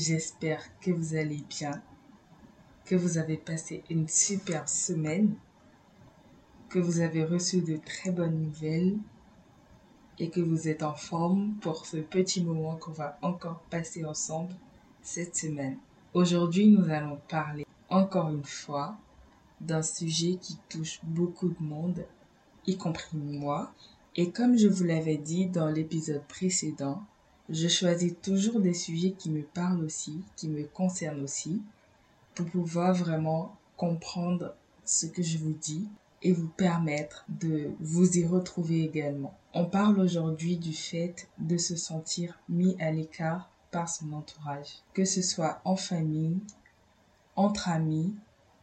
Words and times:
j'espère 0.00 0.62
que 0.80 0.90
vous 0.90 1.14
allez 1.14 1.44
bien, 1.48 1.82
que 2.86 2.96
vous 2.96 3.18
avez 3.18 3.36
passé 3.36 3.84
une 3.90 4.08
superbe 4.08 4.66
semaine, 4.66 5.34
que 6.70 6.78
vous 6.78 7.00
avez 7.00 7.24
reçu 7.24 7.60
de 7.60 7.76
très 7.76 8.10
bonnes 8.10 8.40
nouvelles 8.40 8.96
et 10.18 10.30
que 10.30 10.40
vous 10.40 10.68
êtes 10.68 10.82
en 10.82 10.94
forme 10.94 11.54
pour 11.60 11.84
ce 11.84 11.98
petit 11.98 12.42
moment 12.42 12.76
qu'on 12.76 12.92
va 12.92 13.18
encore 13.20 13.60
passer 13.70 14.04
ensemble 14.04 14.54
cette 15.02 15.36
semaine. 15.36 15.76
Aujourd'hui, 16.14 16.68
nous 16.68 16.88
allons 16.90 17.18
parler 17.28 17.66
encore 17.90 18.30
une 18.30 18.44
fois 18.44 18.96
d'un 19.60 19.82
sujet 19.82 20.36
qui 20.40 20.56
touche 20.70 21.00
beaucoup 21.02 21.50
de 21.50 21.62
monde, 21.62 22.06
y 22.66 22.76
compris 22.78 23.18
moi. 23.18 23.72
Et 24.16 24.30
comme 24.30 24.56
je 24.56 24.68
vous 24.68 24.84
l'avais 24.84 25.18
dit 25.18 25.46
dans 25.46 25.68
l'épisode 25.68 26.24
précédent, 26.26 27.02
je 27.50 27.68
choisis 27.68 28.14
toujours 28.22 28.60
des 28.60 28.74
sujets 28.74 29.12
qui 29.12 29.30
me 29.30 29.42
parlent 29.42 29.84
aussi, 29.84 30.22
qui 30.36 30.48
me 30.48 30.64
concernent 30.64 31.22
aussi, 31.22 31.60
pour 32.34 32.46
pouvoir 32.46 32.94
vraiment 32.94 33.56
comprendre 33.76 34.54
ce 34.84 35.06
que 35.06 35.22
je 35.22 35.38
vous 35.38 35.52
dis 35.52 35.88
et 36.22 36.32
vous 36.32 36.48
permettre 36.48 37.24
de 37.28 37.70
vous 37.80 38.18
y 38.18 38.24
retrouver 38.24 38.84
également. 38.84 39.36
On 39.52 39.64
parle 39.64 39.98
aujourd'hui 39.98 40.56
du 40.56 40.72
fait 40.72 41.28
de 41.38 41.56
se 41.56 41.76
sentir 41.76 42.38
mis 42.48 42.76
à 42.80 42.90
l'écart 42.90 43.50
par 43.70 43.88
son 43.88 44.12
entourage, 44.12 44.82
que 44.94 45.04
ce 45.04 45.22
soit 45.22 45.60
en 45.64 45.76
famille, 45.76 46.38
entre 47.36 47.68
amis 47.68 48.14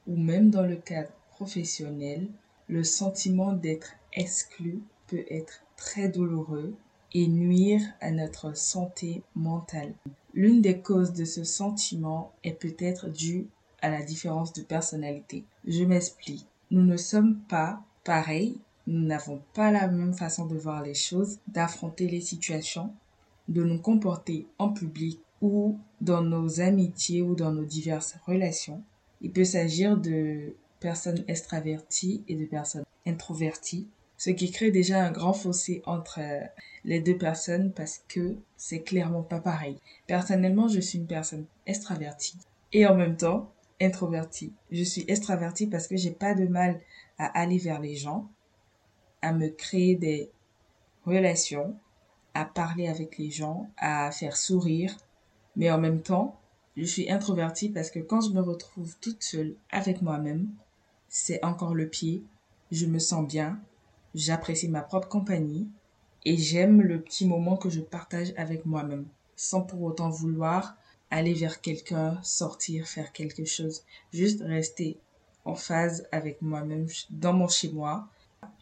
ou 0.06 0.16
même 0.16 0.50
dans 0.50 0.66
le 0.66 0.76
cadre 0.76 1.12
professionnel, 1.32 2.28
le 2.68 2.84
sentiment 2.84 3.54
d'être 3.54 3.92
exclu 4.14 4.82
peut 5.08 5.26
être 5.30 5.62
très 5.76 6.10
douloureux 6.10 6.76
et 7.14 7.28
nuire 7.28 7.82
à 8.02 8.12
notre 8.12 8.56
santé 8.56 9.24
mentale. 9.36 9.94
L'une 10.34 10.62
des 10.62 10.80
causes 10.80 11.14
de 11.14 11.26
ce 11.26 11.44
sentiment 11.44 12.34
est 12.44 12.54
peut-être 12.54 13.10
due 13.10 13.48
à 13.82 13.90
la 13.90 14.04
différence 14.04 14.54
de 14.54 14.62
personnalité. 14.62 15.46
Je 15.66 15.84
m'explique. 15.84 16.48
Nous 16.72 16.84
ne 16.84 16.98
sommes 16.98 17.38
pas 17.48 17.82
pareils, 18.04 18.60
nous 18.88 19.06
n'avons 19.06 19.42
pas 19.54 19.72
la 19.72 19.88
même 19.88 20.14
façon 20.14 20.46
de 20.46 20.58
voir 20.58 20.84
les 20.84 20.94
choses, 20.94 21.40
d'affronter 21.48 22.08
les 22.08 22.22
situations, 22.22 22.94
de 23.48 23.64
nous 23.64 23.80
comporter 23.80 24.48
en 24.60 24.70
public 24.70 25.20
ou 25.42 25.78
dans 26.02 26.22
nos 26.22 26.62
amitiés 26.62 27.22
ou 27.22 27.36
dans 27.36 27.52
nos 27.52 27.66
diverses 27.66 28.16
relations. 28.26 28.84
Il 29.22 29.32
peut 29.32 29.46
s'agir 29.46 29.98
de 29.98 30.56
personnes 30.80 31.24
extraverties 31.28 32.24
et 32.28 32.36
de 32.36 32.46
personnes 32.46 32.86
introverties 33.06 33.88
ce 34.18 34.32
qui 34.32 34.52
crée 34.52 34.72
déjà 34.72 35.04
un 35.04 35.12
grand 35.12 35.34
fossé 35.34 35.82
entre 35.86 36.20
euh, 36.20 36.42
les 36.84 37.00
deux 37.00 37.18
personnes 37.18 37.72
parce 37.72 38.02
que 38.08 38.36
c'est 38.58 38.82
clairement 38.82 39.24
pas 39.24 39.40
pareil. 39.40 39.78
Personnellement, 40.08 40.68
je 40.68 40.80
suis 40.80 40.98
une 40.98 41.08
personne 41.08 41.46
extravertie 41.66 42.38
et 42.74 42.88
en 42.88 42.96
même 42.96 43.16
temps 43.16 43.52
introvertie. 43.80 44.54
Je 44.72 44.84
suis 44.84 45.06
extravertie 45.08 45.68
parce 45.68 45.88
que 45.88 45.98
j'ai 45.98 46.12
pas 46.12 46.34
de 46.34 46.48
mal 46.48 46.80
à 47.20 47.26
aller 47.40 47.60
vers 47.60 47.80
les 47.80 47.96
gens, 47.96 48.28
à 49.22 49.34
me 49.34 49.50
créer 49.50 49.96
des 49.96 50.32
relations, 51.06 51.76
à 52.34 52.46
parler 52.46 52.88
avec 52.88 53.18
les 53.18 53.30
gens, 53.30 53.70
à 53.78 54.12
faire 54.12 54.36
sourire, 54.36 54.98
mais 55.56 55.72
en 55.72 55.78
même 55.78 56.02
temps, 56.02 56.40
je 56.76 56.84
suis 56.84 57.10
introvertie 57.10 57.70
parce 57.70 57.90
que 57.90 58.00
quand 58.00 58.22
je 58.22 58.32
me 58.32 58.42
retrouve 58.42 58.96
toute 59.00 59.24
seule 59.24 59.56
avec 59.72 60.02
moi-même, 60.02 60.50
c'est 61.08 61.44
encore 61.44 61.74
le 61.74 61.88
pied, 61.88 62.24
je 62.72 62.86
me 62.86 63.00
sens 63.00 63.26
bien, 63.28 63.60
j'apprécie 64.18 64.68
ma 64.68 64.82
propre 64.82 65.08
compagnie 65.08 65.70
et 66.26 66.38
j'aime 66.38 66.82
le 66.82 67.00
petit 67.02 67.28
moment 67.28 67.56
que 67.56 67.70
je 67.70 67.82
partage 67.82 68.34
avec 68.36 68.66
moi-même, 68.66 69.06
sans 69.36 69.62
pour 69.62 69.84
autant 69.84 70.10
vouloir 70.10 70.76
aller 71.12 71.34
vers 71.34 71.62
quelqu'un, 71.62 72.20
sortir, 72.24 72.88
faire 72.88 73.14
quelque 73.14 73.46
chose, 73.46 73.84
juste 74.12 74.42
rester 74.42 74.98
en 75.46 75.54
phase 75.54 76.08
avec 76.12 76.42
moi-même 76.42 76.88
dans 77.12 77.32
mon 77.32 77.48
chez-moi, 77.48 78.10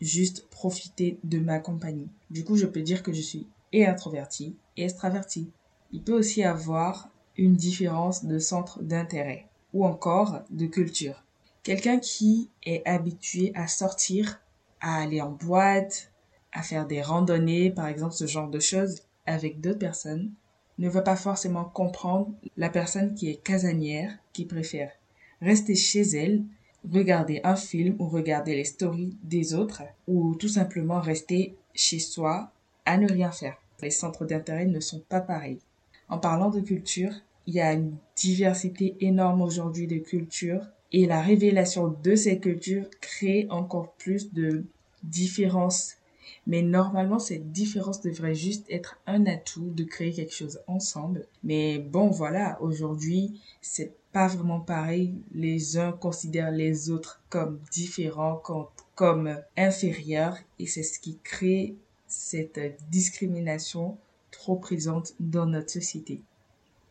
juste 0.02 0.48
profiter 0.50 1.20
de 1.24 1.40
ma 1.40 1.60
compagnie. 1.60 2.10
Du 2.30 2.44
coup, 2.44 2.58
je 2.58 2.66
peux 2.66 2.82
dire 2.82 3.02
que 3.02 3.14
je 3.14 3.22
suis 3.22 3.48
et 3.72 3.88
introvertie 3.88 4.58
et 4.76 4.84
extravertie. 4.84 5.50
Il 5.94 6.04
peut 6.04 6.18
aussi 6.18 6.44
avoir 6.44 7.10
une 7.38 7.56
différence 7.56 8.26
de 8.26 8.40
centre 8.40 8.84
d'intérêt 8.84 9.48
ou 9.74 9.86
encore 9.86 10.42
de 10.50 10.66
culture. 10.66 11.24
Quelqu'un 11.64 11.98
qui 11.98 12.50
est 12.64 12.86
habitué 12.86 13.52
à 13.56 13.68
sortir 13.68 14.42
à 14.82 15.02
aller 15.02 15.22
en 15.22 15.32
boîte, 15.32 16.12
à 16.52 16.62
faire 16.62 16.88
des 16.88 17.02
randonnées, 17.02 17.72
par 17.72 17.88
exemple, 17.88 18.14
ce 18.14 18.28
genre 18.28 18.50
de 18.50 18.60
choses 18.60 19.02
avec 19.26 19.60
d'autres 19.60 19.80
personnes, 19.80 20.32
ne 20.78 20.90
va 20.90 21.02
pas 21.02 21.16
forcément 21.16 21.66
comprendre 21.66 22.32
la 22.58 22.70
personne 22.70 23.14
qui 23.14 23.30
est 23.30 23.42
casanière, 23.42 24.12
qui 24.34 24.46
préfère 24.46 24.92
rester 25.42 25.76
chez 25.76 26.02
elle, 26.02 26.44
regarder 26.92 27.42
un 27.44 27.56
film 27.56 27.96
ou 28.00 28.08
regarder 28.08 28.56
les 28.56 28.66
stories 28.66 29.18
des 29.24 29.54
autres, 29.54 29.84
ou 30.08 30.36
tout 30.36 30.48
simplement 30.48 31.00
rester 31.00 31.56
chez 31.74 32.00
soi 32.00 32.52
à 32.86 32.98
ne 32.98 33.08
rien 33.08 33.32
faire. 33.32 33.58
Les 33.82 33.92
centres 33.92 34.26
d'intérêt 34.26 34.66
ne 34.66 34.80
sont 34.80 35.02
pas 35.10 35.22
pareils. 35.22 35.60
En 36.08 36.18
parlant 36.18 36.50
de 36.50 36.62
culture, 36.62 37.12
il 37.48 37.56
y 37.56 37.62
a 37.62 37.74
une 37.74 37.96
diversité 38.16 38.96
énorme 39.00 39.42
aujourd'hui 39.42 39.88
de 39.88 39.98
cultures 39.98 40.66
et 40.96 41.06
la 41.08 41.22
révélation 41.22 41.90
de 41.90 42.16
ces 42.16 42.40
cultures 42.40 42.90
crée 43.02 43.48
encore 43.50 43.92
plus 43.96 44.32
de 44.32 44.64
différence. 45.04 45.96
Mais 46.48 46.62
normalement, 46.62 47.20
cette 47.20 47.52
différence 47.52 48.00
devrait 48.00 48.34
juste 48.34 48.66
être 48.70 48.98
un 49.06 49.26
atout 49.26 49.70
de 49.72 49.84
créer 49.84 50.14
quelque 50.14 50.34
chose 50.34 50.62
ensemble. 50.68 51.28
Mais 51.44 51.80
bon, 51.80 52.08
voilà, 52.12 52.58
aujourd'hui, 52.62 53.42
c'est 53.62 53.92
pas 54.14 54.28
vraiment 54.28 54.62
pareil. 54.62 55.14
Les 55.34 55.78
uns 55.78 55.92
considèrent 55.92 56.52
les 56.52 56.90
autres 56.90 57.22
comme 57.28 57.60
différents, 57.74 58.38
comme, 58.38 58.68
comme 58.96 59.38
inférieurs. 59.58 60.38
Et 60.60 60.66
c'est 60.66 60.84
ce 60.84 61.02
qui 61.02 61.20
crée 61.26 61.76
cette 62.08 62.62
discrimination 62.90 63.98
trop 64.32 64.56
présente 64.56 65.14
dans 65.20 65.46
notre 65.46 65.72
société. 65.72 66.22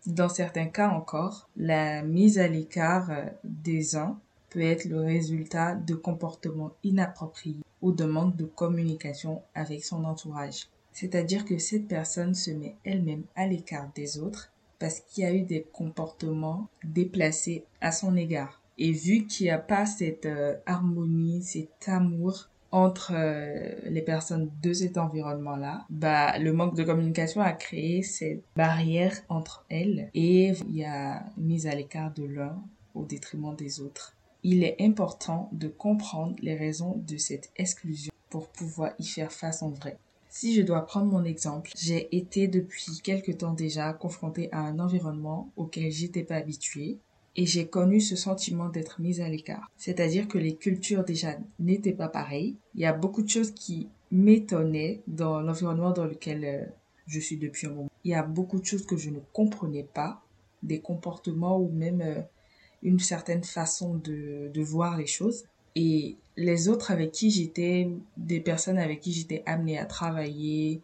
Dans 0.06 0.28
certains 0.28 0.66
cas 0.66 0.90
encore, 0.90 1.48
la 1.56 2.02
mise 2.02 2.38
à 2.38 2.46
l'écart 2.46 3.10
des 3.42 3.96
uns 3.96 4.18
peut 4.50 4.60
être 4.60 4.84
le 4.84 5.00
résultat 5.00 5.74
de 5.74 5.94
comportements 5.94 6.72
inappropriés 6.84 7.64
ou 7.80 7.92
de 7.92 8.04
manque 8.04 8.36
de 8.36 8.44
communication 8.44 9.42
avec 9.54 9.84
son 9.84 10.04
entourage. 10.04 10.68
C'est-à-dire 10.92 11.44
que 11.44 11.58
cette 11.58 11.88
personne 11.88 12.34
se 12.34 12.50
met 12.50 12.76
elle-même 12.84 13.24
à 13.34 13.46
l'écart 13.46 13.90
des 13.94 14.18
autres 14.18 14.52
parce 14.78 15.00
qu'il 15.00 15.24
y 15.24 15.26
a 15.26 15.32
eu 15.32 15.40
des 15.40 15.66
comportements 15.72 16.68
déplacés 16.84 17.64
à 17.80 17.90
son 17.90 18.16
égard. 18.16 18.60
Et 18.76 18.92
vu 18.92 19.26
qu'il 19.26 19.46
n'y 19.46 19.50
a 19.50 19.58
pas 19.58 19.86
cette 19.86 20.26
euh, 20.26 20.56
harmonie, 20.66 21.42
cet 21.42 21.88
amour 21.88 22.48
entre 22.74 23.12
euh, 23.14 23.74
les 23.84 24.02
personnes 24.02 24.50
de 24.62 24.72
cet 24.72 24.98
environnement-là, 24.98 25.86
bah, 25.90 26.38
le 26.38 26.52
manque 26.52 26.76
de 26.76 26.82
communication 26.82 27.40
a 27.40 27.52
créé 27.52 28.02
cette 28.02 28.42
barrière 28.56 29.16
entre 29.28 29.64
elles 29.70 30.10
et 30.14 30.52
il 30.68 30.76
y 30.76 30.84
a 30.84 31.24
mise 31.36 31.66
à 31.66 31.74
l'écart 31.74 32.12
de 32.12 32.24
l'un 32.24 32.60
au 32.94 33.04
détriment 33.04 33.54
des 33.54 33.80
autres 33.80 34.14
il 34.44 34.62
est 34.62 34.76
important 34.78 35.48
de 35.52 35.68
comprendre 35.68 36.36
les 36.40 36.54
raisons 36.54 37.02
de 37.08 37.16
cette 37.16 37.50
exclusion 37.56 38.12
pour 38.28 38.48
pouvoir 38.48 38.92
y 38.98 39.06
faire 39.06 39.32
face 39.32 39.62
en 39.62 39.70
vrai. 39.70 39.96
Si 40.28 40.54
je 40.54 40.62
dois 40.62 40.84
prendre 40.84 41.06
mon 41.06 41.24
exemple, 41.24 41.70
j'ai 41.76 42.14
été 42.14 42.46
depuis 42.46 43.00
quelque 43.02 43.32
temps 43.32 43.54
déjà 43.54 43.92
confrontée 43.92 44.50
à 44.52 44.58
un 44.58 44.78
environnement 44.80 45.50
auquel 45.56 45.90
j'étais 45.90 46.24
pas 46.24 46.36
habituée 46.36 46.98
et 47.36 47.46
j'ai 47.46 47.66
connu 47.66 48.00
ce 48.00 48.16
sentiment 48.16 48.68
d'être 48.68 49.00
mise 49.00 49.20
à 49.20 49.28
l'écart. 49.28 49.70
C'est-à-dire 49.76 50.28
que 50.28 50.38
les 50.38 50.54
cultures 50.54 51.04
déjà 51.04 51.36
n'étaient 51.58 51.92
pas 51.92 52.08
pareilles. 52.08 52.56
Il 52.74 52.80
y 52.80 52.86
a 52.86 52.92
beaucoup 52.92 53.22
de 53.22 53.28
choses 53.28 53.52
qui 53.52 53.88
m'étonnaient 54.10 55.02
dans 55.08 55.40
l'environnement 55.40 55.90
dans 55.90 56.04
lequel 56.04 56.44
euh, 56.44 56.64
je 57.06 57.18
suis 57.18 57.36
depuis 57.36 57.66
un 57.66 57.70
moment. 57.70 57.90
Il 58.04 58.12
y 58.12 58.14
a 58.14 58.22
beaucoup 58.22 58.60
de 58.60 58.64
choses 58.64 58.86
que 58.86 58.96
je 58.96 59.10
ne 59.10 59.18
comprenais 59.32 59.82
pas, 59.82 60.22
des 60.62 60.80
comportements 60.80 61.58
ou 61.58 61.68
même 61.70 62.00
euh, 62.00 62.20
une 62.82 63.00
certaine 63.00 63.42
façon 63.42 63.94
de, 63.94 64.50
de 64.52 64.62
voir 64.62 64.96
les 64.96 65.06
choses. 65.06 65.44
Et 65.74 66.16
les 66.36 66.68
autres 66.68 66.92
avec 66.92 67.10
qui 67.10 67.30
j'étais, 67.30 67.90
des 68.16 68.40
personnes 68.40 68.78
avec 68.78 69.00
qui 69.00 69.12
j'étais 69.12 69.42
amenée 69.44 69.78
à 69.78 69.86
travailler 69.86 70.80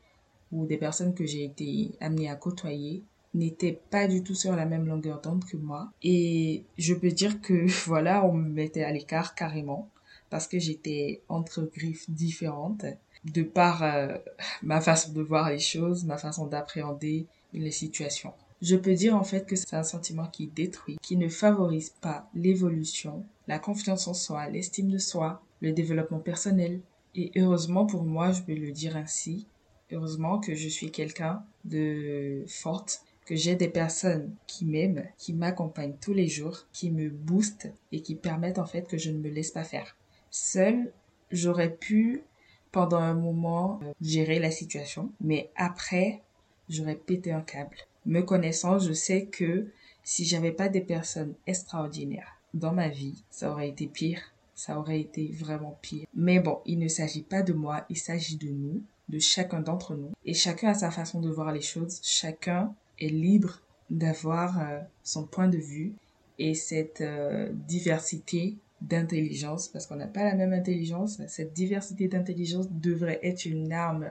ou 0.50 0.67
des 0.67 0.79
personnes 0.79 1.14
que 1.14 1.26
j'ai 1.26 1.44
été 1.44 1.93
amenée 2.00 2.29
à 2.29 2.35
côtoyer 2.35 3.05
n'étaient 3.35 3.81
pas 3.91 4.09
du 4.09 4.23
tout 4.23 4.35
sur 4.35 4.56
la 4.56 4.67
même 4.67 4.87
longueur 4.87 5.21
d'onde 5.21 5.44
que 5.44 5.56
moi. 5.56 5.91
Et 6.03 6.65
je 6.79 6.94
peux 6.94 7.11
dire 7.11 7.41
que 7.41 7.67
voilà, 7.87 8.25
on 8.25 8.32
me 8.32 8.49
mettait 8.49 8.85
à 8.85 8.93
l'écart 8.93 9.35
carrément 9.35 9.88
parce 10.31 10.47
que 10.47 10.59
j'étais 10.59 11.23
entre 11.29 11.62
griffes 11.62 12.09
différentes 12.09 12.85
de 13.25 13.43
par 13.43 13.82
euh, 13.82 14.17
ma 14.62 14.81
façon 14.81 15.12
de 15.12 15.23
voir 15.23 15.50
les 15.50 15.59
choses, 15.59 16.05
ma 16.05 16.19
façon 16.19 16.47
d'appréhender 16.47 17.27
les 17.53 17.71
situations. 17.71 18.32
Je 18.62 18.77
peux 18.77 18.94
dire 18.94 19.17
en 19.17 19.25
fait 19.25 19.47
que 19.47 19.56
c'est 19.56 19.75
un 19.75 19.82
sentiment 19.82 20.27
qui 20.27 20.47
détruit, 20.47 20.99
qui 21.03 21.17
ne 21.17 21.29
favorise 21.29 21.91
pas 22.00 22.29
l'évolution, 22.35 23.25
la 23.49 23.59
confiance 23.59 24.06
en 24.06 24.15
soi, 24.15 24.49
l'estime 24.49 24.91
de 24.91 24.99
soi, 24.99 25.43
le 25.61 25.73
développement 25.73 26.19
personnel. 26.19 26.81
Et 27.15 27.32
heureusement 27.37 27.87
pour 27.87 28.05
moi, 28.05 28.32
je 28.32 28.43
peux 28.43 28.55
le 28.55 28.71
dire 28.71 28.97
ainsi, 28.97 29.47
heureusement 29.91 30.38
que 30.38 30.55
je 30.55 30.69
suis 30.69 30.91
quelqu'un 30.91 31.43
de 31.65 32.44
forte, 32.47 33.03
que 33.31 33.37
j'ai 33.37 33.55
des 33.55 33.69
personnes 33.69 34.35
qui 34.49 34.65
m'aiment, 34.65 35.06
qui 35.17 35.32
m'accompagnent 35.35 35.94
tous 36.00 36.12
les 36.12 36.27
jours, 36.27 36.67
qui 36.73 36.91
me 36.91 37.09
boostent 37.09 37.69
et 37.93 38.03
qui 38.03 38.17
permettent 38.17 38.59
en 38.59 38.67
fait 38.67 38.88
que 38.88 38.99
je 38.99 39.12
ne 39.12 39.19
me 39.19 39.29
laisse 39.29 39.53
pas 39.53 39.62
faire. 39.62 39.97
Seule, 40.32 40.93
j'aurais 41.31 41.73
pu 41.73 42.25
pendant 42.73 42.99
un 42.99 43.15
moment 43.15 43.79
gérer 44.00 44.41
la 44.41 44.50
situation, 44.50 45.12
mais 45.21 45.53
après, 45.55 46.23
j'aurais 46.69 46.97
pété 46.97 47.31
un 47.31 47.41
câble. 47.41 47.77
Me 48.05 48.23
connaissant, 48.23 48.81
je 48.81 48.93
sais 48.93 49.27
que 49.27 49.69
si 50.03 50.25
j'avais 50.25 50.50
pas 50.50 50.69
des 50.69 50.81
personnes 50.81 51.35
extraordinaires 51.47 52.41
dans 52.53 52.73
ma 52.73 52.88
vie, 52.88 53.23
ça 53.31 53.53
aurait 53.53 53.69
été 53.69 53.87
pire. 53.87 54.35
Ça 54.56 54.77
aurait 54.77 55.00
été 55.00 55.29
vraiment 55.29 55.79
pire. 55.82 56.05
Mais 56.17 56.41
bon, 56.41 56.59
il 56.67 56.81
ne 56.81 56.88
s'agit 56.88 57.23
pas 57.23 57.43
de 57.43 57.53
moi, 57.53 57.85
il 57.88 57.97
s'agit 57.97 58.38
de 58.38 58.49
nous, 58.49 58.82
de 59.09 59.21
chacun 59.21 59.61
d'entre 59.61 59.94
nous. 59.94 60.11
Et 60.25 60.35
chacun 60.35 60.71
a 60.71 60.75
sa 60.75 60.91
façon 60.91 61.21
de 61.21 61.31
voir 61.31 61.53
les 61.53 61.61
choses. 61.61 62.00
Chacun 62.03 62.75
est 63.00 63.08
libre 63.08 63.61
d'avoir 63.91 64.61
euh, 64.61 64.81
son 65.02 65.26
point 65.26 65.49
de 65.49 65.58
vue 65.58 65.94
et 66.38 66.55
cette 66.55 67.00
euh, 67.00 67.50
diversité 67.52 68.56
d'intelligence, 68.81 69.69
parce 69.69 69.87
qu'on 69.87 69.97
n'a 69.97 70.06
pas 70.06 70.25
la 70.25 70.35
même 70.35 70.55
intelligence, 70.55 71.20
cette 71.29 71.52
diversité 71.52 72.08
d'intelligence 72.08 72.70
devrait 72.70 73.20
être 73.23 73.44
une 73.44 73.73
arme 73.73 74.11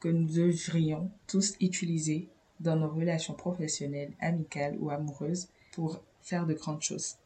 que 0.00 0.08
nous 0.08 0.26
devrions 0.26 1.10
tous 1.26 1.54
utiliser 1.60 2.28
dans 2.60 2.76
nos 2.76 2.90
relations 2.90 3.34
professionnelles, 3.34 4.12
amicales 4.20 4.76
ou 4.80 4.90
amoureuses 4.90 5.48
pour 5.72 6.02
faire 6.20 6.46
de 6.46 6.54
grandes 6.54 6.82
choses. 6.82 7.16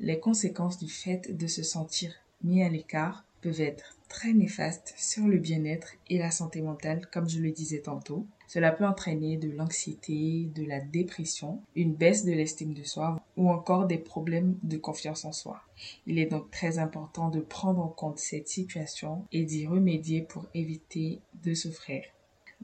Les 0.00 0.18
conséquences 0.18 0.78
du 0.78 0.88
fait 0.88 1.36
de 1.36 1.46
se 1.46 1.62
sentir 1.62 2.12
mis 2.42 2.62
à 2.62 2.68
l'écart 2.68 3.24
peuvent 3.40 3.60
être 3.60 3.96
très 4.14 4.32
néfastes 4.32 4.94
sur 4.96 5.26
le 5.26 5.38
bien-être 5.38 5.94
et 6.08 6.18
la 6.18 6.30
santé 6.30 6.62
mentale, 6.62 7.04
comme 7.12 7.28
je 7.28 7.40
le 7.40 7.50
disais 7.50 7.80
tantôt. 7.80 8.28
Cela 8.46 8.70
peut 8.70 8.86
entraîner 8.86 9.36
de 9.36 9.50
l'anxiété, 9.50 10.48
de 10.54 10.64
la 10.64 10.78
dépression, 10.78 11.60
une 11.74 11.94
baisse 11.94 12.24
de 12.24 12.30
l'estime 12.30 12.74
de 12.74 12.84
soi 12.84 13.20
ou 13.36 13.50
encore 13.50 13.86
des 13.88 13.98
problèmes 13.98 14.56
de 14.62 14.76
confiance 14.76 15.24
en 15.24 15.32
soi. 15.32 15.62
Il 16.06 16.20
est 16.20 16.26
donc 16.26 16.48
très 16.52 16.78
important 16.78 17.28
de 17.28 17.40
prendre 17.40 17.82
en 17.82 17.88
compte 17.88 18.20
cette 18.20 18.46
situation 18.46 19.24
et 19.32 19.44
d'y 19.44 19.66
remédier 19.66 20.22
pour 20.22 20.46
éviter 20.54 21.20
de 21.42 21.52
souffrir. 21.52 22.04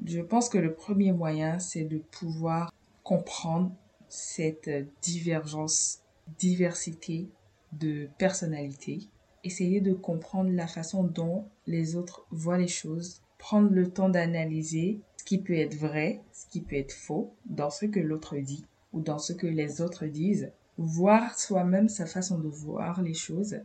Je 0.06 0.20
pense 0.20 0.50
que 0.50 0.58
le 0.58 0.72
premier 0.72 1.10
moyen, 1.10 1.58
c'est 1.58 1.84
de 1.84 1.98
pouvoir 1.98 2.72
comprendre 3.02 3.72
cette 4.08 4.70
divergence, 5.02 5.98
diversité 6.38 7.28
de 7.72 8.08
personnalité. 8.18 9.08
Essayer 9.42 9.80
de 9.80 9.94
comprendre 9.94 10.50
la 10.50 10.66
façon 10.66 11.04
dont 11.04 11.46
les 11.66 11.96
autres 11.96 12.26
voient 12.30 12.58
les 12.58 12.68
choses. 12.68 13.22
Prendre 13.38 13.70
le 13.70 13.90
temps 13.90 14.10
d'analyser 14.10 15.00
ce 15.16 15.24
qui 15.24 15.38
peut 15.38 15.54
être 15.54 15.74
vrai, 15.74 16.20
ce 16.32 16.46
qui 16.48 16.60
peut 16.60 16.76
être 16.76 16.92
faux 16.92 17.32
dans 17.46 17.70
ce 17.70 17.86
que 17.86 18.00
l'autre 18.00 18.36
dit 18.36 18.66
ou 18.92 19.00
dans 19.00 19.18
ce 19.18 19.32
que 19.32 19.46
les 19.46 19.80
autres 19.80 20.06
disent. 20.06 20.50
Voir 20.76 21.38
soi-même 21.38 21.88
sa 21.88 22.06
façon 22.06 22.38
de 22.38 22.48
voir 22.48 23.02
les 23.02 23.14
choses 23.14 23.56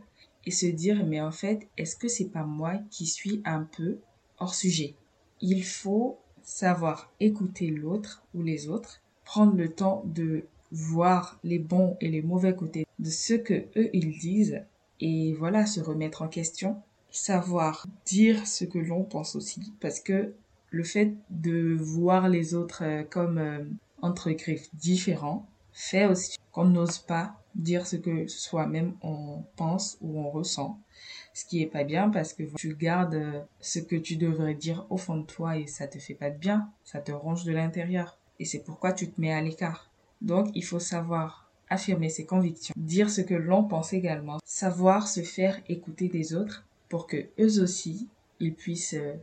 et 0.46 0.50
se 0.50 0.66
dire 0.66 1.04
mais 1.04 1.20
en 1.20 1.32
fait, 1.32 1.68
est-ce 1.76 1.96
que 1.96 2.08
c'est 2.08 2.30
pas 2.30 2.44
moi 2.44 2.78
qui 2.90 3.06
suis 3.06 3.42
un 3.44 3.62
peu 3.64 3.98
hors 4.38 4.54
sujet? 4.54 4.94
Il 5.40 5.64
faut 5.64 6.18
savoir 6.42 7.12
écouter 7.20 7.66
l'autre 7.66 8.24
ou 8.34 8.42
les 8.42 8.68
autres, 8.68 9.02
prendre 9.24 9.56
le 9.56 9.68
temps 9.68 10.04
de 10.06 10.44
voir 10.70 11.38
les 11.44 11.58
bons 11.58 11.96
et 12.00 12.08
les 12.08 12.22
mauvais 12.22 12.54
côtés 12.54 12.86
de 12.98 13.10
ce 13.10 13.34
que 13.34 13.66
eux 13.76 13.90
ils 13.92 14.18
disent 14.18 14.62
et 15.00 15.34
voilà 15.34 15.66
se 15.66 15.80
remettre 15.80 16.22
en 16.22 16.28
question, 16.28 16.76
savoir 17.10 17.86
dire 18.04 18.46
ce 18.46 18.64
que 18.64 18.78
l'on 18.78 19.04
pense 19.04 19.36
aussi 19.36 19.72
parce 19.80 20.00
que 20.00 20.34
le 20.70 20.84
fait 20.84 21.14
de 21.30 21.76
voir 21.78 22.28
les 22.28 22.54
autres 22.54 22.82
euh, 22.84 23.02
comme 23.04 23.38
euh, 23.38 23.64
entre 24.02 24.30
griffes 24.32 24.68
différents 24.74 25.46
fait 25.72 26.06
aussi 26.06 26.36
qu'on 26.52 26.64
n'ose 26.64 26.98
pas 26.98 27.36
dire 27.54 27.86
ce 27.86 27.96
que 27.96 28.26
soi-même 28.26 28.94
on 29.02 29.42
pense 29.56 29.96
ou 30.00 30.18
on 30.18 30.30
ressent 30.30 30.78
ce 31.36 31.44
qui 31.44 31.62
est 31.62 31.66
pas 31.66 31.84
bien 31.84 32.08
parce 32.08 32.32
que 32.32 32.44
tu 32.56 32.74
gardes 32.74 33.14
euh, 33.14 33.40
ce 33.60 33.78
que 33.78 33.96
tu 33.96 34.16
devrais 34.16 34.54
dire 34.54 34.86
au 34.90 34.96
fond 34.96 35.18
de 35.18 35.26
toi 35.26 35.58
et 35.58 35.66
ça 35.66 35.86
te 35.86 35.98
fait 35.98 36.14
pas 36.14 36.30
de 36.30 36.38
bien, 36.38 36.70
ça 36.84 37.00
te 37.00 37.12
ronge 37.12 37.44
de 37.44 37.52
l'intérieur 37.52 38.18
et 38.40 38.44
c'est 38.44 38.60
pourquoi 38.64 38.92
tu 38.92 39.10
te 39.10 39.20
mets 39.20 39.32
à 39.32 39.42
l'écart. 39.42 39.90
Donc 40.22 40.48
il 40.54 40.64
faut 40.64 40.78
savoir 40.78 41.45
affirmer 41.68 42.08
ses 42.08 42.26
convictions, 42.26 42.74
dire 42.76 43.10
ce 43.10 43.20
que 43.20 43.34
l'on 43.34 43.64
pense 43.64 43.92
également, 43.92 44.38
savoir 44.44 45.08
se 45.08 45.20
faire 45.20 45.60
écouter 45.68 46.08
des 46.08 46.34
autres 46.34 46.64
pour 46.88 47.06
que 47.06 47.26
eux 47.38 47.60
aussi 47.60 48.08
ils 48.40 48.54
puissent 48.54 48.94
euh, 48.94 49.14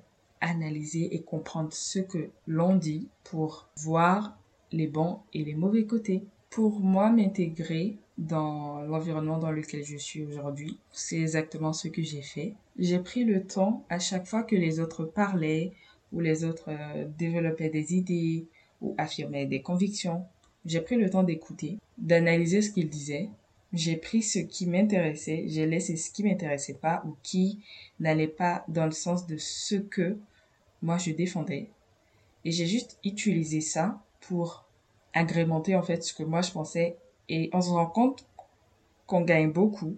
analyser 0.41 1.15
et 1.15 1.21
comprendre 1.21 1.71
ce 1.71 1.99
que 1.99 2.29
l'on 2.47 2.75
dit 2.75 3.07
pour 3.23 3.69
voir 3.77 4.37
les 4.71 4.87
bons 4.87 5.19
et 5.33 5.43
les 5.43 5.55
mauvais 5.55 5.85
côtés. 5.85 6.23
Pour 6.49 6.79
moi, 6.79 7.09
m'intégrer 7.09 7.97
dans 8.17 8.81
l'environnement 8.81 9.39
dans 9.39 9.51
lequel 9.51 9.83
je 9.83 9.97
suis 9.97 10.23
aujourd'hui. 10.23 10.77
C'est 10.91 11.19
exactement 11.19 11.73
ce 11.73 11.87
que 11.87 12.03
j'ai 12.03 12.21
fait. 12.21 12.53
J'ai 12.77 12.99
pris 12.99 13.23
le 13.23 13.43
temps 13.43 13.85
à 13.89 13.99
chaque 13.99 14.27
fois 14.27 14.43
que 14.43 14.55
les 14.55 14.79
autres 14.79 15.05
parlaient 15.05 15.71
ou 16.11 16.19
les 16.19 16.43
autres 16.43 16.69
euh, 16.69 17.07
développaient 17.17 17.69
des 17.69 17.95
idées 17.95 18.45
ou 18.81 18.93
affirmaient 18.97 19.47
des 19.47 19.61
convictions. 19.61 20.25
J'ai 20.65 20.81
pris 20.81 20.95
le 20.95 21.09
temps 21.09 21.23
d'écouter, 21.23 21.77
d'analyser 21.97 22.61
ce 22.61 22.71
qu'ils 22.71 22.89
disaient. 22.89 23.29
J'ai 23.73 23.97
pris 23.97 24.21
ce 24.21 24.39
qui 24.39 24.67
m'intéressait, 24.67 25.45
j'ai 25.47 25.65
laissé 25.65 25.97
ce 25.97 26.11
qui 26.11 26.23
m'intéressait 26.23 26.75
pas 26.75 27.03
ou 27.07 27.15
qui 27.23 27.59
n'allait 27.99 28.27
pas 28.27 28.63
dans 28.67 28.85
le 28.85 28.91
sens 28.91 29.25
de 29.25 29.37
ce 29.37 29.75
que 29.75 30.17
moi 30.81 30.97
je 30.97 31.11
défendais. 31.11 31.69
Et 32.45 32.51
j'ai 32.51 32.67
juste 32.67 32.99
utilisé 33.03 33.61
ça 33.61 33.99
pour 34.21 34.65
agrémenter 35.13 35.75
en 35.75 35.81
fait 35.81 36.03
ce 36.03 36.13
que 36.13 36.23
moi 36.23 36.41
je 36.41 36.51
pensais 36.51 36.97
et 37.29 37.49
on 37.53 37.61
se 37.61 37.69
rend 37.69 37.87
compte 37.87 38.25
qu'on 39.07 39.21
gagne 39.21 39.51
beaucoup 39.51 39.95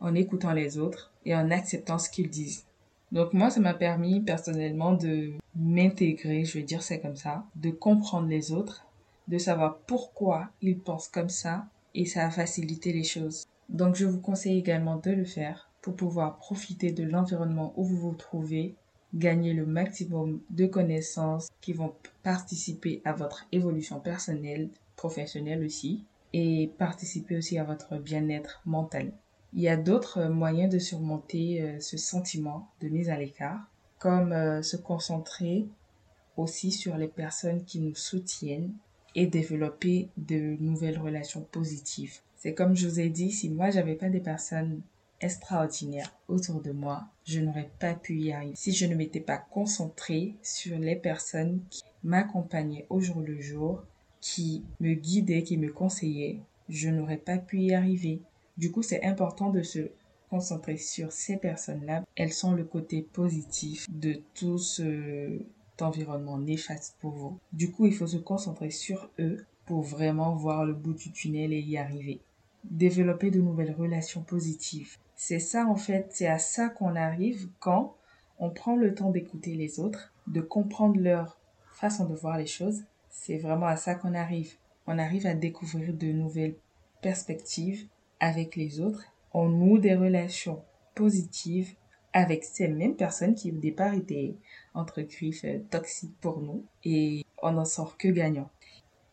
en 0.00 0.14
écoutant 0.14 0.52
les 0.52 0.78
autres 0.78 1.12
et 1.24 1.34
en 1.34 1.50
acceptant 1.50 1.98
ce 1.98 2.08
qu'ils 2.08 2.30
disent. 2.30 2.64
Donc 3.10 3.32
moi, 3.32 3.50
ça 3.50 3.60
m'a 3.60 3.74
permis 3.74 4.20
personnellement 4.20 4.92
de 4.92 5.32
m'intégrer, 5.56 6.44
je 6.44 6.58
vais 6.58 6.64
dire 6.64 6.82
c'est 6.82 7.00
comme 7.00 7.16
ça, 7.16 7.44
de 7.56 7.70
comprendre 7.70 8.28
les 8.28 8.52
autres, 8.52 8.84
de 9.28 9.38
savoir 9.38 9.78
pourquoi 9.86 10.48
ils 10.62 10.78
pensent 10.78 11.08
comme 11.08 11.28
ça 11.28 11.66
et 11.94 12.06
ça 12.06 12.26
a 12.26 12.30
facilité 12.30 12.92
les 12.92 13.04
choses. 13.04 13.44
Donc 13.68 13.94
je 13.94 14.06
vous 14.06 14.20
conseille 14.20 14.58
également 14.58 14.96
de 14.96 15.10
le 15.10 15.24
faire 15.24 15.70
pour 15.82 15.94
pouvoir 15.94 16.38
profiter 16.38 16.90
de 16.92 17.04
l'environnement 17.04 17.72
où 17.76 17.84
vous 17.84 17.96
vous 17.96 18.14
trouvez, 18.14 18.74
gagner 19.14 19.54
le 19.54 19.64
maximum 19.64 20.40
de 20.50 20.66
connaissances 20.66 21.48
qui 21.60 21.72
vont 21.72 21.94
participer 22.22 23.00
à 23.04 23.12
votre 23.12 23.46
évolution 23.52 24.00
personnelle, 24.00 24.70
professionnelle 24.96 25.64
aussi, 25.64 26.04
et 26.32 26.70
participer 26.78 27.36
aussi 27.36 27.58
à 27.58 27.64
votre 27.64 27.96
bien-être 27.96 28.60
mental. 28.66 29.12
Il 29.54 29.62
y 29.62 29.68
a 29.68 29.78
d'autres 29.78 30.26
moyens 30.26 30.72
de 30.72 30.78
surmonter 30.78 31.62
euh, 31.62 31.80
ce 31.80 31.96
sentiment 31.96 32.68
de 32.82 32.88
mise 32.88 33.08
à 33.08 33.16
l'écart, 33.16 33.60
comme 33.98 34.32
euh, 34.32 34.62
se 34.62 34.76
concentrer 34.76 35.66
aussi 36.36 36.70
sur 36.70 36.98
les 36.98 37.08
personnes 37.08 37.64
qui 37.64 37.80
nous 37.80 37.94
soutiennent 37.94 38.74
et 39.18 39.26
développer 39.26 40.10
de 40.16 40.56
nouvelles 40.60 41.00
relations 41.00 41.40
positives. 41.40 42.20
C'est 42.36 42.54
comme 42.54 42.76
je 42.76 42.86
vous 42.86 43.00
ai 43.00 43.08
dit, 43.08 43.32
si 43.32 43.50
moi 43.50 43.70
j'avais 43.70 43.96
pas 43.96 44.08
des 44.08 44.20
personnes 44.20 44.80
extraordinaires 45.20 46.14
autour 46.28 46.60
de 46.60 46.70
moi, 46.70 47.02
je 47.24 47.40
n'aurais 47.40 47.68
pas 47.80 47.94
pu 47.94 48.20
y 48.20 48.32
arriver. 48.32 48.54
Si 48.54 48.70
je 48.70 48.86
ne 48.86 48.94
m'étais 48.94 49.18
pas 49.18 49.38
concentrée 49.38 50.36
sur 50.40 50.78
les 50.78 50.94
personnes 50.94 51.60
qui 51.68 51.82
m'accompagnaient 52.04 52.86
au 52.90 53.00
jour 53.00 53.20
le 53.20 53.40
jour, 53.40 53.82
qui 54.20 54.62
me 54.78 54.94
guidait, 54.94 55.42
qui 55.42 55.56
me 55.56 55.72
conseillait, 55.72 56.38
je 56.68 56.88
n'aurais 56.88 57.16
pas 57.16 57.38
pu 57.38 57.58
y 57.58 57.74
arriver. 57.74 58.20
Du 58.56 58.70
coup, 58.70 58.82
c'est 58.82 59.02
important 59.02 59.50
de 59.50 59.62
se 59.62 59.90
concentrer 60.30 60.76
sur 60.76 61.10
ces 61.10 61.38
personnes-là. 61.38 62.04
Elles 62.14 62.32
sont 62.32 62.52
le 62.52 62.62
côté 62.62 63.02
positif 63.02 63.88
de 63.90 64.20
tout 64.34 64.58
cet 64.58 64.86
environnement 65.82 66.38
néfaste 66.38 66.96
pour 67.00 67.12
vous. 67.12 67.38
Du 67.52 67.70
coup, 67.70 67.86
il 67.86 67.94
faut 67.94 68.06
se 68.06 68.16
concentrer 68.16 68.70
sur 68.70 69.10
eux 69.18 69.44
pour 69.66 69.82
vraiment 69.82 70.34
voir 70.34 70.64
le 70.64 70.74
bout 70.74 70.94
du 70.94 71.12
tunnel 71.12 71.52
et 71.52 71.60
y 71.60 71.76
arriver. 71.78 72.20
Développer 72.64 73.30
de 73.30 73.40
nouvelles 73.40 73.74
relations 73.78 74.22
positives. 74.22 74.96
C'est 75.16 75.40
ça 75.40 75.66
en 75.66 75.76
fait, 75.76 76.08
c'est 76.10 76.26
à 76.26 76.38
ça 76.38 76.68
qu'on 76.68 76.96
arrive 76.96 77.48
quand 77.58 77.96
on 78.38 78.50
prend 78.50 78.76
le 78.76 78.94
temps 78.94 79.10
d'écouter 79.10 79.54
les 79.54 79.80
autres, 79.80 80.12
de 80.28 80.40
comprendre 80.40 81.00
leur 81.00 81.38
façon 81.72 82.06
de 82.06 82.14
voir 82.14 82.38
les 82.38 82.46
choses 82.46 82.84
c'est 83.10 83.38
vraiment 83.38 83.66
à 83.66 83.76
ça 83.76 83.94
qu'on 83.94 84.14
arrive. 84.14 84.54
On 84.86 84.98
arrive 84.98 85.26
à 85.26 85.34
découvrir 85.34 85.92
de 85.92 86.06
nouvelles 86.06 86.56
perspectives 87.02 87.86
avec 88.20 88.56
les 88.56 88.80
autres. 88.80 89.04
On 89.32 89.48
noue 89.48 89.78
des 89.78 89.94
relations 89.94 90.62
positives 90.94 91.74
avec 92.12 92.44
ces 92.44 92.68
mêmes 92.68 92.96
personnes 92.96 93.34
qui 93.34 93.52
au 93.52 93.56
départ 93.56 93.94
étaient 93.94 94.34
entre 94.74 95.02
griffes 95.02 95.44
euh, 95.44 95.58
toxiques 95.70 96.16
pour 96.20 96.40
nous 96.40 96.64
et 96.84 97.24
on 97.42 97.52
n'en 97.52 97.64
sort 97.64 97.96
que 97.96 98.08
gagnant. 98.08 98.50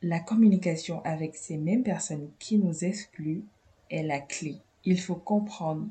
La 0.02 0.20
communication 0.20 1.02
avec 1.04 1.36
ces 1.36 1.58
mêmes 1.58 1.84
personnes 1.84 2.30
qui 2.40 2.58
nous 2.58 2.86
excluent 2.86 3.44
est 3.90 4.04
la 4.04 4.20
clé. 4.20 4.58
Il 4.84 5.00
faut 5.00 5.16
comprendre, 5.16 5.88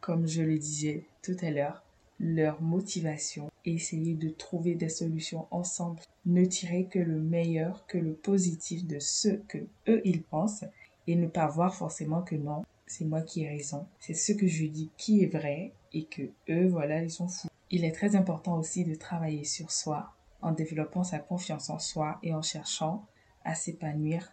comme 0.00 0.26
je 0.26 0.42
le 0.42 0.58
disais 0.58 1.04
tout 1.22 1.36
à 1.40 1.50
l'heure, 1.50 1.82
leur 2.18 2.62
motivation 2.62 3.50
et 3.64 3.74
essayer 3.74 4.14
de 4.14 4.28
trouver 4.28 4.74
des 4.74 4.88
solutions 4.88 5.46
ensemble. 5.50 6.00
Ne 6.24 6.44
tirer 6.44 6.86
que 6.86 6.98
le 6.98 7.20
meilleur, 7.20 7.86
que 7.86 7.98
le 7.98 8.14
positif 8.14 8.86
de 8.86 8.98
ce 8.98 9.28
que 9.28 9.58
eux 9.88 10.00
ils 10.04 10.22
pensent 10.22 10.64
et 11.06 11.14
ne 11.14 11.26
pas 11.26 11.46
voir 11.46 11.74
forcément 11.74 12.22
que 12.22 12.34
non, 12.34 12.64
c'est 12.86 13.04
moi 13.04 13.22
qui 13.22 13.44
ai 13.44 13.48
raison. 13.48 13.86
C'est 14.00 14.14
ce 14.14 14.32
que 14.32 14.46
je 14.46 14.66
dis 14.66 14.90
qui 14.96 15.22
est 15.22 15.32
vrai 15.32 15.72
et 15.96 16.04
que 16.04 16.22
eux, 16.50 16.68
voilà, 16.68 17.02
ils 17.02 17.10
sont 17.10 17.28
fous. 17.28 17.48
Il 17.70 17.84
est 17.84 17.92
très 17.92 18.14
important 18.16 18.58
aussi 18.58 18.84
de 18.84 18.94
travailler 18.94 19.44
sur 19.44 19.70
soi 19.70 20.12
en 20.42 20.52
développant 20.52 21.02
sa 21.02 21.18
confiance 21.18 21.70
en 21.70 21.78
soi 21.78 22.18
et 22.22 22.34
en 22.34 22.42
cherchant 22.42 23.06
à 23.44 23.54
s'épanouir 23.54 24.30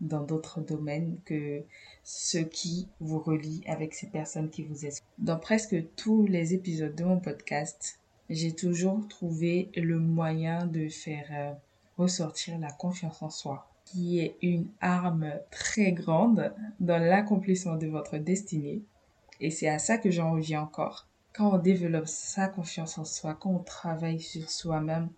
dans 0.00 0.22
d'autres 0.22 0.60
domaines 0.60 1.18
que 1.24 1.64
ceux 2.04 2.44
qui 2.44 2.88
vous 3.00 3.18
relient 3.18 3.64
avec 3.66 3.94
ces 3.94 4.08
personnes 4.08 4.50
qui 4.50 4.62
vous 4.62 4.84
aident. 4.84 4.98
Dans 5.18 5.38
presque 5.38 5.76
tous 5.96 6.26
les 6.26 6.52
épisodes 6.52 6.94
de 6.94 7.04
mon 7.04 7.18
podcast, 7.18 7.98
j'ai 8.28 8.52
toujours 8.52 9.08
trouvé 9.08 9.70
le 9.74 9.98
moyen 9.98 10.66
de 10.66 10.88
faire 10.88 11.26
euh, 11.30 11.52
ressortir 11.96 12.58
la 12.58 12.72
confiance 12.72 13.22
en 13.22 13.30
soi, 13.30 13.70
qui 13.86 14.18
est 14.18 14.36
une 14.42 14.68
arme 14.80 15.32
très 15.50 15.92
grande 15.92 16.52
dans 16.80 16.98
l'accomplissement 16.98 17.76
de 17.76 17.86
votre 17.86 18.18
destinée. 18.18 18.82
Et 19.40 19.50
c'est 19.50 19.68
à 19.68 19.78
ça 19.78 19.98
que 19.98 20.10
j'en 20.10 20.32
reviens 20.32 20.62
encore. 20.62 21.08
Quand 21.34 21.54
on 21.54 21.58
développe 21.58 22.08
sa 22.08 22.48
confiance 22.48 22.98
en 22.98 23.04
soi, 23.04 23.34
quand 23.34 23.50
on 23.50 23.62
travaille 23.62 24.20
sur 24.20 24.48
soi-même, 24.50 25.10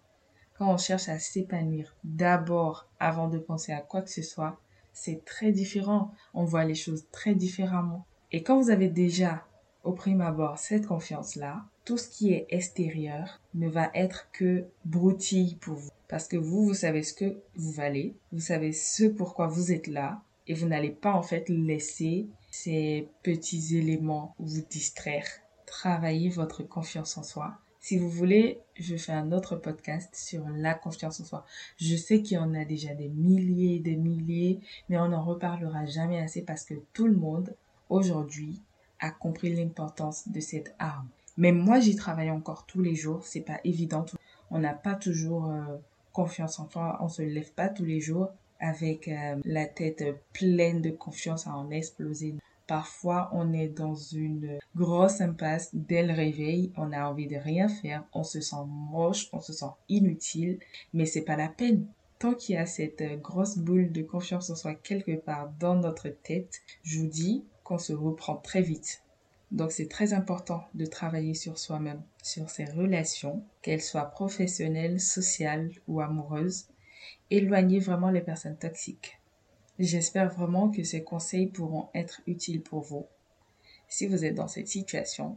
quand 0.57 0.73
on 0.73 0.77
cherche 0.77 1.09
à 1.09 1.19
s'épanouir 1.19 1.97
d'abord 2.03 2.89
avant 2.99 3.29
de 3.29 3.39
penser 3.39 3.73
à 3.73 3.81
quoi 3.81 4.03
que 4.03 4.11
ce 4.11 4.23
soit, 4.23 4.59
c'est 4.93 5.25
très 5.25 5.53
différent. 5.53 6.13
On 6.35 6.45
voit 6.45 6.65
les 6.65 6.75
choses 6.75 7.07
très 7.13 7.35
différemment. 7.35 8.05
Et 8.33 8.43
quand 8.43 8.61
vous 8.61 8.71
avez 8.71 8.89
déjà, 8.89 9.47
au 9.85 9.93
prime 9.93 10.21
abord, 10.21 10.59
cette 10.59 10.87
confiance-là, 10.87 11.65
tout 11.85 11.97
ce 11.97 12.09
qui 12.09 12.33
est 12.33 12.47
extérieur 12.51 13.41
ne 13.55 13.69
va 13.69 13.91
être 13.95 14.29
que 14.33 14.67
broutille 14.85 15.57
pour 15.61 15.77
vous. 15.77 15.91
Parce 16.09 16.27
que 16.27 16.37
vous, 16.37 16.65
vous 16.65 16.75
savez 16.75 17.03
ce 17.03 17.15
que 17.15 17.41
vous 17.55 17.71
valez, 17.71 18.17
vous 18.33 18.41
savez 18.41 18.73
ce 18.73 19.05
pourquoi 19.05 19.47
vous 19.47 19.73
êtes 19.73 19.87
là, 19.87 20.21
et 20.49 20.55
vous 20.55 20.67
n'allez 20.67 20.91
pas 20.91 21.13
en 21.13 21.23
fait 21.23 21.49
laisser 21.49 22.27
ces 22.50 23.09
petits 23.23 23.76
éléments 23.76 24.35
vous 24.38 24.62
distraire. 24.62 25.26
Travaillez 25.67 26.31
votre 26.31 26.62
confiance 26.62 27.19
en 27.19 27.23
soi 27.23 27.59
si 27.81 27.97
vous 27.97 28.11
voulez, 28.11 28.61
je 28.75 28.97
fais 28.97 29.12
un 29.12 29.33
autre 29.33 29.57
podcast 29.57 30.14
sur 30.14 30.47
la 30.49 30.75
confiance 30.75 31.21
en 31.21 31.25
soi. 31.25 31.47
Je 31.78 31.97
sais 31.97 32.23
qu'il 32.23 32.37
y 32.37 32.38
en 32.38 32.52
a 32.55 32.64
déjà 32.64 32.93
des 32.95 33.09
milliers 33.09 33.76
et 33.76 33.81
des 33.81 33.97
milliers, 33.97 34.61
mais 34.88 34.99
on 34.99 35.09
n'en 35.09 35.25
reparlera 35.25 35.87
jamais 35.87 36.19
assez 36.19 36.43
parce 36.43 36.64
que 36.64 36.75
tout 36.93 37.07
le 37.07 37.17
monde, 37.17 37.55
aujourd'hui, 37.88 38.61
a 39.00 39.11
compris 39.11 39.55
l'importance 39.55 40.28
de 40.28 40.40
cette 40.40 40.75
arme. 40.78 41.09
Mais 41.37 41.52
moi, 41.52 41.78
j'y 41.78 41.95
travaille 41.95 42.31
encore 42.31 42.67
tous 42.67 42.83
les 42.83 42.97
jours. 42.97 43.25
C'est 43.25 43.40
pas 43.40 43.61
évident. 43.64 44.05
On 44.50 44.59
n'a 44.59 44.75
pas 44.75 44.97
toujours 44.97 45.47
euh, 45.47 45.76
confiance 46.12 46.59
en 46.59 46.69
soi. 46.69 46.99
On 47.00 47.09
se 47.09 47.23
lève 47.23 47.52
pas 47.52 47.69
tous 47.69 47.85
les 47.85 48.00
jours 48.00 48.28
avec 48.61 49.09
euh, 49.09 49.37
la 49.45 49.67
tête 49.67 50.05
pleine 50.33 50.83
de 50.83 50.91
confiance 50.91 51.47
à 51.47 51.57
en 51.57 51.71
exploser. 51.71 52.35
Parfois, 52.67 53.31
on 53.33 53.53
est 53.55 53.69
dans 53.69 53.95
une 53.95 54.59
grosse 54.77 55.21
impasse 55.23 55.71
dès 55.73 56.03
le 56.03 56.12
réveil, 56.12 56.71
on 56.77 56.93
a 56.93 57.05
envie 57.05 57.27
de 57.27 57.37
rien 57.37 57.69
faire, 57.69 58.05
on 58.12 58.25
se 58.25 58.41
sent 58.41 58.65
moche, 58.67 59.29
on 59.33 59.41
se 59.41 59.55
sent 59.55 59.73
inutile, 59.88 60.59
mais 60.93 61.07
c'est 61.07 61.23
pas 61.23 61.37
la 61.37 61.49
peine. 61.49 61.87
Tant 62.19 62.35
qu'il 62.35 62.57
y 62.57 62.59
a 62.59 62.67
cette 62.67 63.03
grosse 63.23 63.57
boule 63.57 63.91
de 63.93 64.03
confiance 64.03 64.50
en 64.50 64.57
soi 64.57 64.75
quelque 64.75 65.17
part 65.17 65.50
dans 65.59 65.77
notre 65.77 66.09
tête, 66.09 66.61
je 66.83 66.99
vous 66.99 67.07
dis 67.07 67.45
qu'on 67.65 67.79
se 67.79 67.93
reprend 67.93 68.37
très 68.37 68.61
vite. 68.61 69.03
Donc 69.50 69.73
c'est 69.73 69.88
très 69.88 70.12
important 70.12 70.62
de 70.75 70.85
travailler 70.85 71.35
sur 71.35 71.59
soi-même, 71.59 72.03
sur 72.23 72.50
ses 72.50 72.67
relations, 72.67 73.43
qu'elles 73.62 73.81
soient 73.81 74.11
professionnelles, 74.11 75.00
sociales 75.00 75.71
ou 75.87 76.00
amoureuses. 76.00 76.67
Éloigner 77.31 77.79
vraiment 77.79 78.09
les 78.09 78.23
personnes 78.23 78.57
toxiques. 78.57 79.21
J'espère 79.79 80.33
vraiment 80.33 80.71
que 80.71 80.83
ces 80.83 81.05
conseils 81.05 81.49
pourront 81.49 81.91
être 81.95 82.23
utiles 82.27 82.63
pour 82.63 82.81
vous. 82.81 83.05
Si 83.87 84.07
vous 84.07 84.25
êtes 84.25 84.35
dans 84.35 84.49
cette 84.49 84.69
situation 84.69 85.37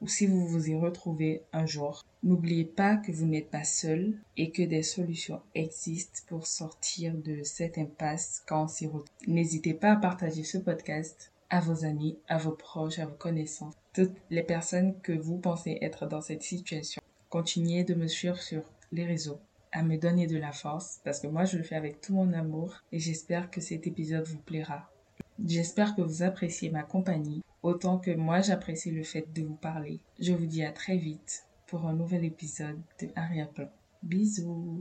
ou 0.00 0.06
si 0.06 0.28
vous 0.28 0.46
vous 0.46 0.70
y 0.70 0.76
retrouvez 0.76 1.42
un 1.52 1.66
jour, 1.66 2.04
n'oubliez 2.22 2.64
pas 2.64 2.96
que 2.96 3.10
vous 3.10 3.26
n'êtes 3.26 3.50
pas 3.50 3.64
seul 3.64 4.14
et 4.36 4.52
que 4.52 4.62
des 4.62 4.84
solutions 4.84 5.42
existent 5.56 6.20
pour 6.28 6.46
sortir 6.46 7.12
de 7.12 7.42
cette 7.42 7.76
impasse 7.76 8.44
quand 8.46 8.64
on 8.64 8.68
s'y 8.68 8.86
retrouve. 8.86 9.04
N'hésitez 9.26 9.74
pas 9.74 9.92
à 9.92 9.96
partager 9.96 10.44
ce 10.44 10.58
podcast 10.58 11.32
à 11.50 11.58
vos 11.58 11.84
amis, 11.84 12.18
à 12.28 12.38
vos 12.38 12.52
proches, 12.52 13.00
à 13.00 13.06
vos 13.06 13.16
connaissances, 13.16 13.74
toutes 13.92 14.16
les 14.30 14.44
personnes 14.44 14.98
que 15.00 15.12
vous 15.12 15.38
pensez 15.38 15.78
être 15.82 16.06
dans 16.06 16.22
cette 16.22 16.44
situation. 16.44 17.02
Continuez 17.30 17.82
de 17.82 17.94
me 17.94 18.06
suivre 18.06 18.38
sur 18.38 18.62
les 18.92 19.04
réseaux 19.04 19.40
à 19.72 19.82
me 19.82 19.96
donner 19.96 20.26
de 20.26 20.36
la 20.36 20.52
force 20.52 21.00
parce 21.04 21.20
que 21.20 21.26
moi 21.26 21.44
je 21.44 21.56
le 21.56 21.62
fais 21.62 21.76
avec 21.76 22.00
tout 22.00 22.14
mon 22.14 22.32
amour 22.32 22.82
et 22.92 22.98
j'espère 22.98 23.50
que 23.50 23.60
cet 23.60 23.86
épisode 23.86 24.26
vous 24.26 24.38
plaira. 24.38 24.90
J'espère 25.44 25.96
que 25.96 26.02
vous 26.02 26.22
appréciez 26.22 26.70
ma 26.70 26.82
compagnie 26.82 27.42
autant 27.62 27.98
que 27.98 28.10
moi 28.10 28.40
j'apprécie 28.40 28.90
le 28.90 29.02
fait 29.02 29.32
de 29.32 29.42
vous 29.42 29.56
parler. 29.56 30.00
Je 30.20 30.32
vous 30.32 30.46
dis 30.46 30.64
à 30.64 30.72
très 30.72 30.96
vite 30.96 31.44
pour 31.66 31.86
un 31.86 31.94
nouvel 31.94 32.24
épisode 32.24 32.80
de 33.00 33.06
Plan. 33.06 33.68
Bisous 34.02 34.80